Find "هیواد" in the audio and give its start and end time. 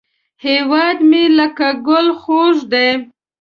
0.45-0.97